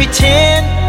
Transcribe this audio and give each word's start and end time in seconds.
Pretend. 0.00 0.79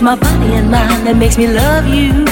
It's 0.00 0.06
my 0.06 0.16
body 0.16 0.54
and 0.54 0.70
mind 0.70 1.06
that 1.06 1.16
makes 1.18 1.36
me 1.36 1.46
love 1.46 1.86
you. 1.86 2.24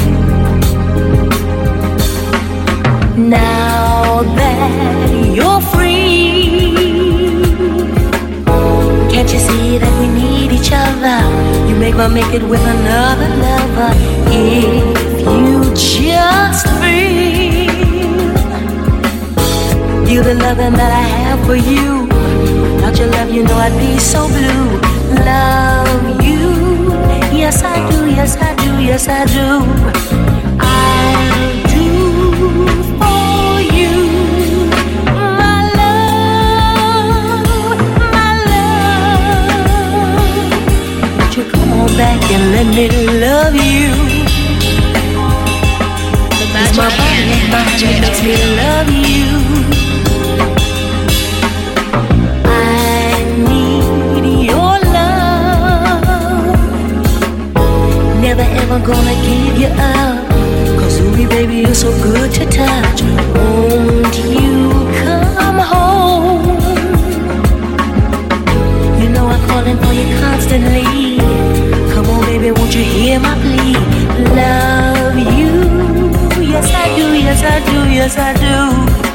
Now 3.29 4.23
that 4.23 5.11
you're 5.37 5.61
free, 5.61 6.73
can't 9.13 9.31
you 9.31 9.39
see 9.39 9.77
that 9.77 9.95
we 10.01 10.09
need 10.09 10.51
each 10.51 10.73
other? 10.73 11.21
You 11.69 11.77
make 11.77 11.95
my 11.95 12.09
make 12.09 12.33
it 12.33 12.43
with 12.43 12.65
another 12.65 13.29
lover. 13.37 13.93
If 14.33 15.21
you 15.29 15.69
just 15.77 16.65
feel 16.81 17.69
you 20.09 20.23
the 20.23 20.37
loving 20.41 20.73
that 20.73 20.91
I 20.91 21.05
have 21.21 21.45
for 21.45 21.57
you, 21.57 22.09
without 22.77 22.97
your 22.97 23.09
love, 23.09 23.31
you 23.31 23.43
know 23.45 23.57
I'd 23.57 23.77
be 23.79 23.99
so 23.99 24.27
blue. 24.27 24.81
Love 25.23 26.18
yes 27.49 27.63
I 27.65 27.91
do, 27.91 27.99
yes 28.11 28.37
I 28.37 28.55
do, 28.57 28.71
yes 28.83 29.09
I 29.09 29.25
do. 29.25 29.65
I'll 30.61 31.63
do 31.73 31.87
for 33.01 33.61
you, 33.77 33.95
my 35.41 35.61
love, 35.81 37.49
my 38.17 38.31
love. 38.51 39.63
Won't 41.17 41.35
you 41.39 41.45
come 41.51 41.73
on 41.73 41.89
back 41.97 42.21
and 42.35 42.45
let 42.55 42.69
me 42.77 42.87
love 43.25 43.55
you? 43.55 43.93
The 46.39 46.47
magic 46.53 46.77
My 46.77 46.89
body 46.99 47.33
DJ 47.73 47.83
makes 48.03 48.21
me 48.23 48.35
love 48.61 48.91
you. 48.93 49.78
Never 58.39 58.55
ever 58.63 58.87
gonna 58.87 59.15
give 59.27 59.59
you 59.59 59.67
up. 59.67 60.29
Cause 60.79 61.01
ooh, 61.01 61.29
baby, 61.29 61.57
you're 61.57 61.75
so 61.75 61.91
good 62.01 62.31
to 62.35 62.47
touch. 62.47 63.03
Won't 63.35 64.17
you 64.31 64.71
come 65.03 65.59
home? 65.59 66.47
You 69.03 69.09
know 69.09 69.27
I'm 69.27 69.45
calling 69.49 69.77
for 69.79 69.93
you 69.93 70.07
constantly. 70.21 71.19
Come 71.93 72.07
on, 72.11 72.21
baby, 72.27 72.53
won't 72.53 72.73
you 72.77 72.85
hear 72.85 73.19
my 73.19 73.35
plea? 73.43 73.75
Love 74.37 75.19
you. 75.19 75.51
Yes, 76.41 76.73
I 76.73 76.95
do, 76.95 77.07
yes, 77.19 77.43
I 77.43 77.59
do, 77.73 77.91
yes, 77.91 78.17
I 78.19 78.33
do. 78.35 79.08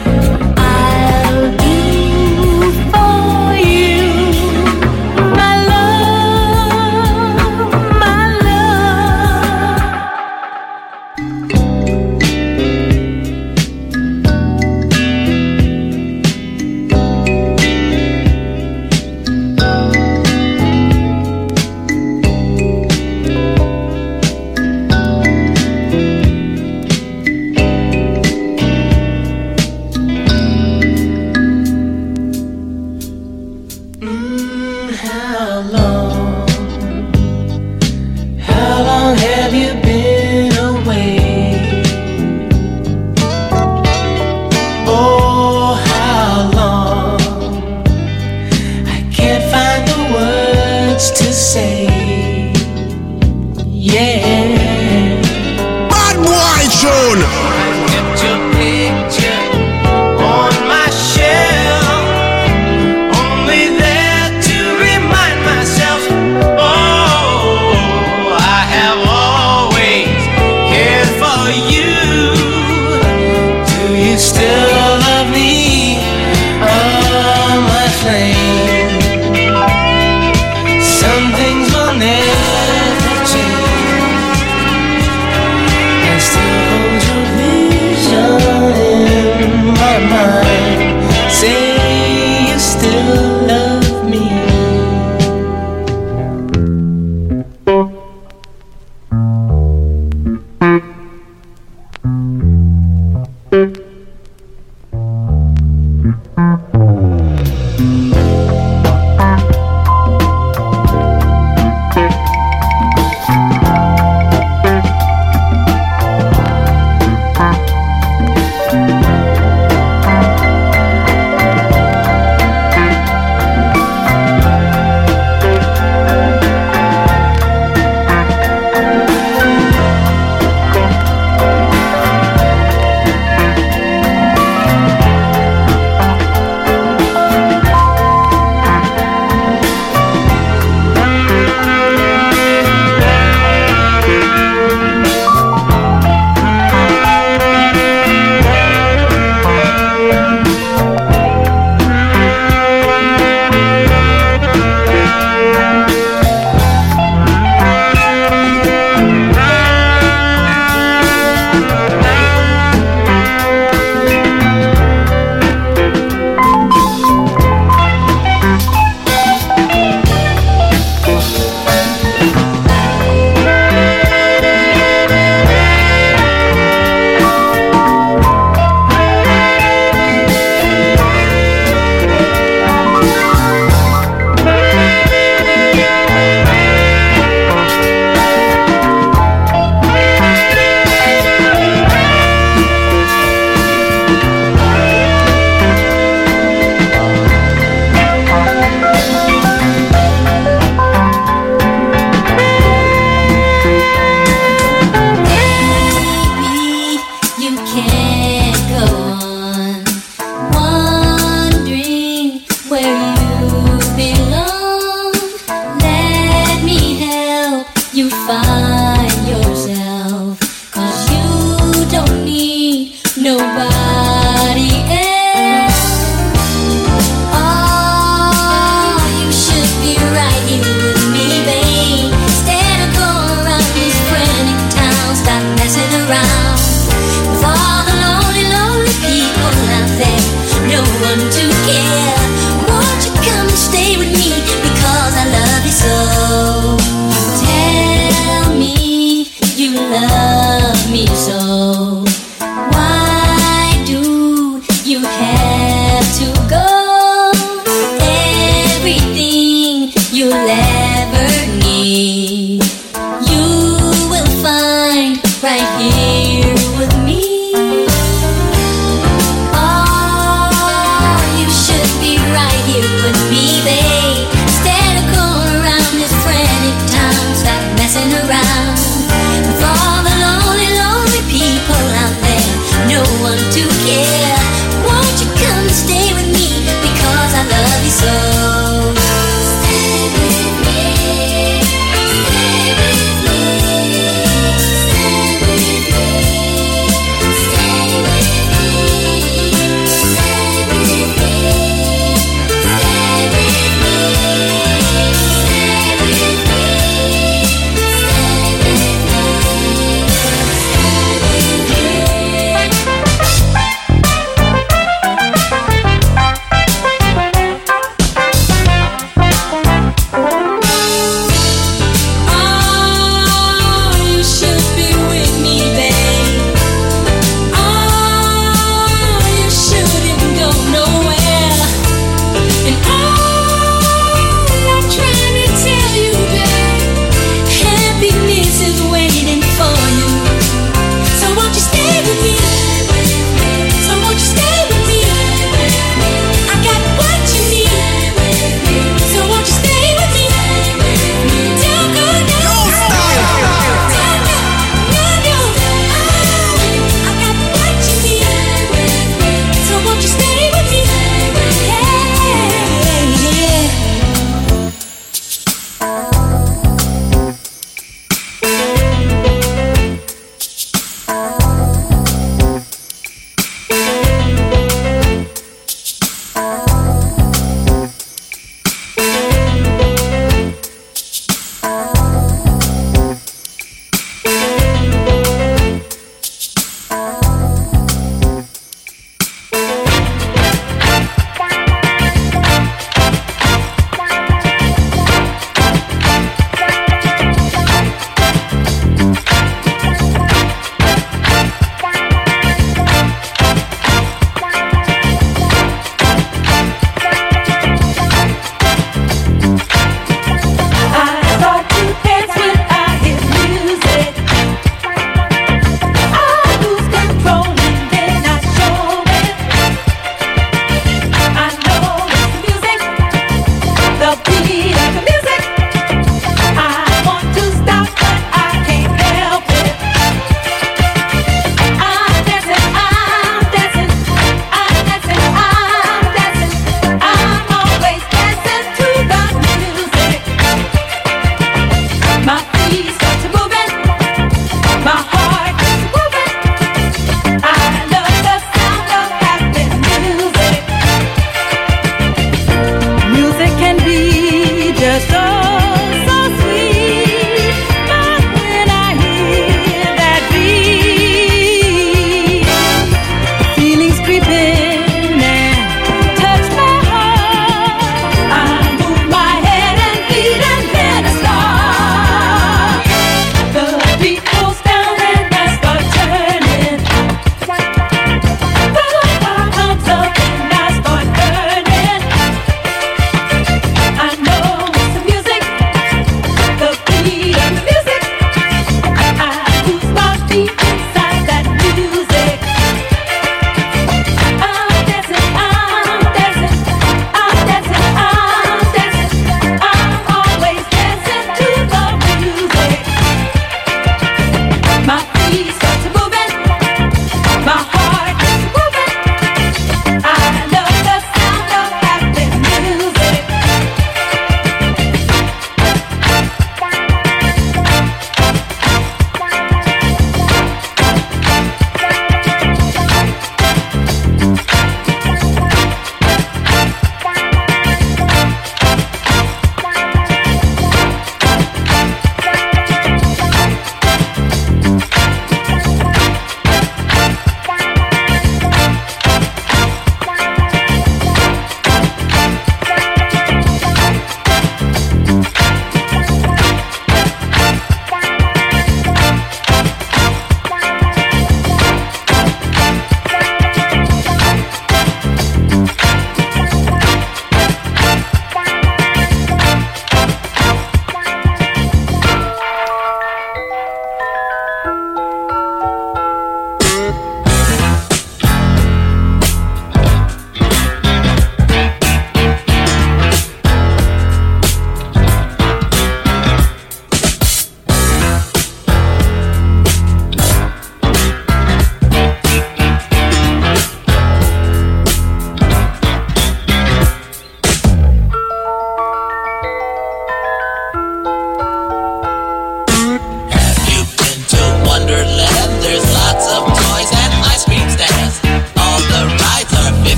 Have 39.44 39.54
you 39.54 39.74
been 39.82 39.93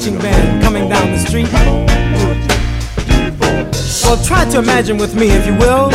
marching 0.00 0.18
band 0.18 0.62
coming 0.62 0.88
down 0.88 1.10
the 1.10 1.18
street. 1.18 1.46
Well, 4.02 4.16
try 4.24 4.48
to 4.50 4.58
imagine 4.58 4.96
with 4.96 5.14
me, 5.14 5.28
if 5.30 5.46
you 5.46 5.52
will, 5.56 5.90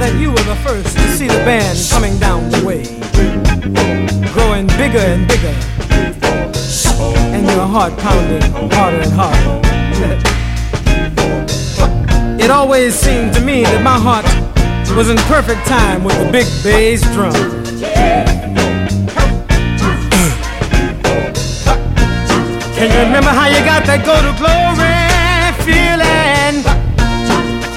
that 0.00 0.18
you 0.18 0.30
were 0.30 0.42
the 0.42 0.56
first 0.56 0.96
to 0.96 1.08
see 1.16 1.28
the 1.28 1.42
band 1.44 1.78
coming 1.88 2.18
down 2.18 2.50
the 2.50 2.66
way, 2.66 2.82
growing 4.32 4.66
bigger 4.66 4.98
and 4.98 5.28
bigger, 5.28 5.54
and 7.32 7.46
your 7.46 7.66
heart 7.66 7.96
pounding 7.98 8.42
harder 8.72 9.02
and 9.02 9.12
harder. 9.12 9.60
It 12.42 12.50
always 12.50 12.96
seemed 12.96 13.34
to 13.34 13.40
me 13.40 13.62
that 13.62 13.84
my 13.84 13.98
heart 14.00 14.26
was 14.96 15.10
in 15.10 15.16
perfect 15.28 15.64
time 15.66 16.02
with 16.02 16.18
the 16.18 16.32
big 16.32 16.46
bass 16.64 17.02
drum. 17.12 17.59
Can 22.80 22.90
you 22.90 23.00
remember 23.00 23.28
how 23.28 23.46
you 23.46 23.62
got 23.62 23.84
that 23.84 24.06
go 24.08 24.16
to 24.24 24.32
glory 24.40 24.96
feeling? 25.68 26.64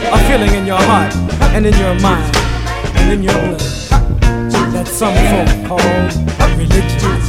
A 0.07 0.19
feeling 0.31 0.55
in 0.55 0.65
your 0.65 0.79
heart 0.79 1.13
and 1.51 1.65
in 1.65 1.75
your 1.75 1.93
mind 1.99 2.23
and 2.95 3.11
in 3.11 3.21
your 3.21 3.35
blood 3.35 3.59
that 4.71 4.87
some 4.87 5.11
folk 5.27 5.51
call 5.67 5.83
religion. 6.55 7.19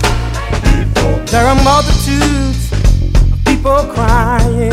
There 1.27 1.45
are 1.45 1.59
multitudes 1.67 2.71
of 2.71 3.45
people 3.45 3.83
crying 3.91 4.71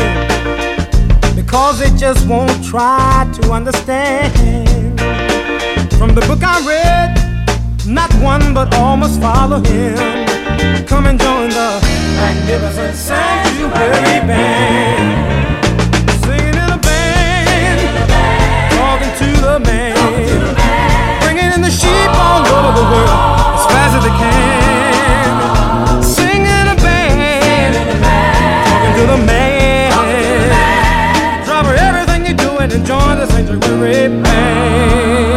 because 1.34 1.80
they 1.80 1.90
just 1.98 2.28
won't 2.28 2.54
try 2.64 3.28
to 3.42 3.50
understand. 3.50 4.30
From 5.98 6.14
the 6.14 6.22
book 6.30 6.44
I 6.44 6.62
read, 6.62 7.18
not 7.84 8.14
one 8.22 8.54
but 8.54 8.72
all 8.76 8.96
must 8.96 9.20
follow 9.20 9.58
him. 9.58 10.21
Come 10.86 11.06
and 11.06 11.18
join 11.18 11.48
the 11.48 11.80
magnificent 12.16 12.94
sanctuary 12.94 14.20
band. 14.28 15.64
Singing 16.24 16.56
in 16.62 16.70
a 16.70 16.78
band, 16.78 17.80
talking 18.76 19.12
to 19.22 19.28
the 19.40 19.58
man, 19.60 19.96
bringing 21.22 21.50
in 21.52 21.60
the 21.62 21.70
sheep 21.70 22.10
all 22.14 22.46
over 22.46 22.72
the 22.80 22.86
world 22.92 23.10
as 23.56 23.64
fast 23.72 23.92
as 23.96 24.02
they 24.06 24.14
can. 24.22 26.02
Singing 26.02 26.44
in 26.44 26.68
a 26.68 26.76
band, 26.76 27.74
talking 28.68 28.94
to 29.00 29.04
the 29.12 29.18
man, 29.26 29.90
drop 31.46 31.66
everything 31.66 32.26
you're 32.26 32.36
doing 32.36 32.70
and 32.70 32.84
join 32.86 33.18
the 33.18 33.26
sanctuary 33.26 34.08
band. 34.22 35.31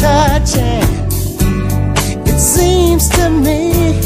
touching. 0.00 0.82
It 2.26 2.38
seems 2.38 3.08
to 3.10 3.28
me 3.28 3.98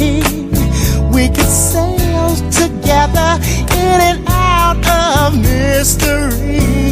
we 1.14 1.28
could 1.28 1.52
sail 1.70 2.34
together 2.50 3.38
in 3.82 4.00
and 4.10 4.28
out 4.28 4.84
of 4.88 5.40
mystery. 5.40 6.83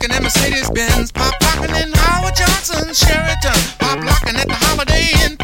rocking 0.00 0.16
in 0.16 0.22
Mercedes 0.22 0.70
Benz, 0.70 1.12
pop 1.12 1.34
locking 1.42 1.74
in 1.76 1.92
Howard 1.92 2.34
Johnson, 2.34 2.94
Sheraton, 2.94 3.60
pop 3.78 4.02
locking 4.04 4.36
at 4.36 4.46
the 4.48 4.54
Holiday 4.54 5.26
Inn. 5.26 5.39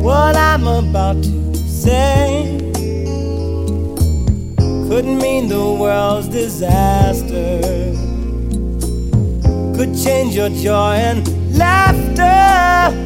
What 0.00 0.36
I'm 0.36 0.66
about 0.66 1.22
to 1.22 1.54
say 1.56 2.58
could 4.88 5.06
mean 5.06 5.48
the 5.48 5.76
world's 5.80 6.28
disaster, 6.28 7.60
could 9.76 9.96
change 10.04 10.36
your 10.36 10.50
joy 10.50 10.94
and 10.94 11.26
laughter. 11.58 13.05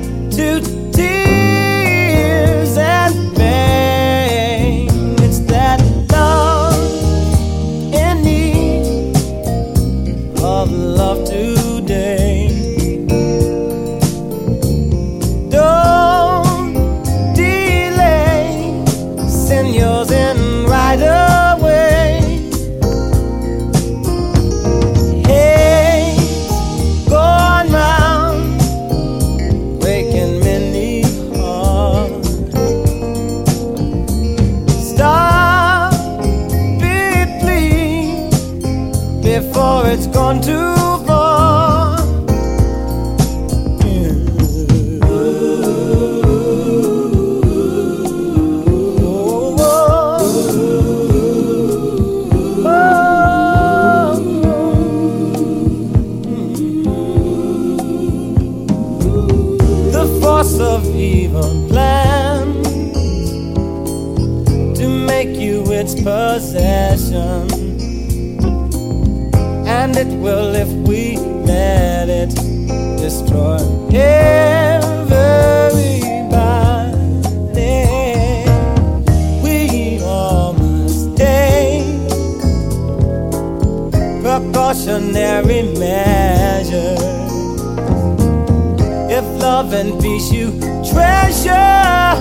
love 89.70 89.86
and 89.86 90.00
peace 90.02 90.32
you 90.32 90.50
treasure, 90.90 92.16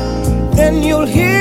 then 0.55 0.83
you'll 0.83 1.05
hear. 1.05 1.38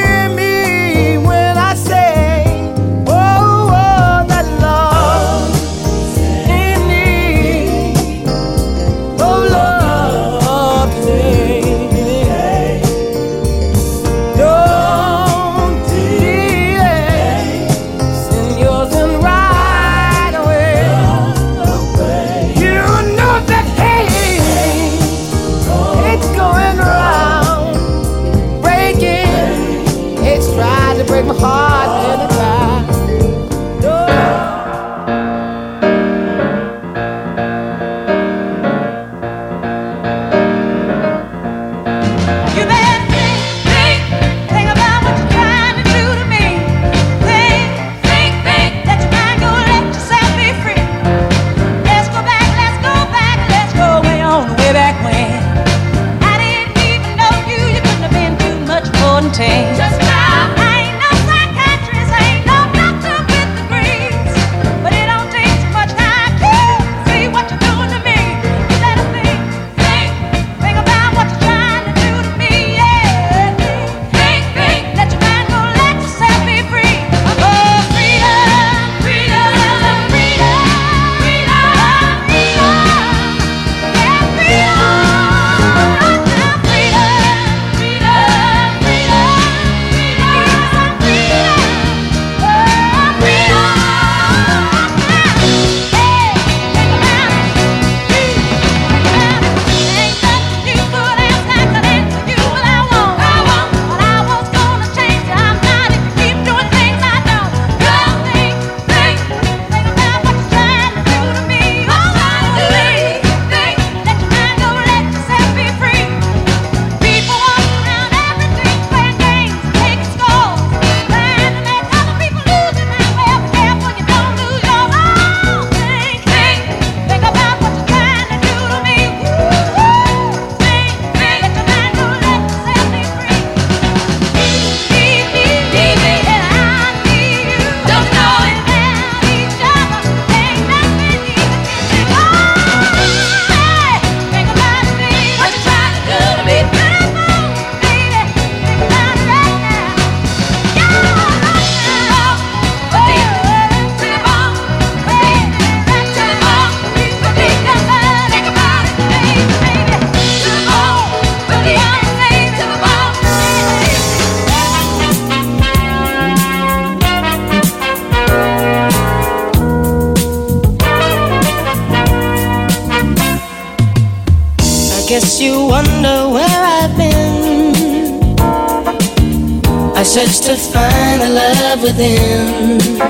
search 180.08 180.40
to 180.40 180.56
find 180.56 181.20
the 181.20 181.28
love 181.28 181.82
within. 181.82 183.07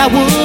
I 0.00 0.06
would. 0.06 0.39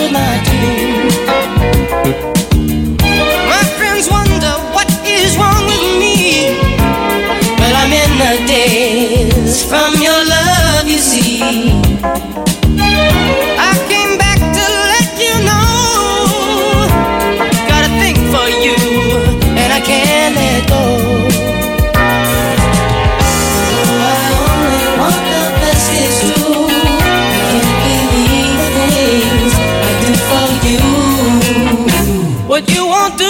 what 32.56 32.72
you 32.74 32.86
won't 32.88 33.18
do, 33.18 33.30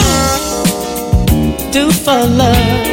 do 1.71 1.91
for 1.91 2.23
love. 2.27 2.85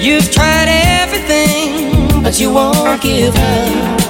You've 0.00 0.30
tried 0.30 0.68
everything, 1.00 2.22
but 2.22 2.38
you 2.38 2.52
won't 2.52 3.02
give 3.02 3.34
up. 3.34 4.01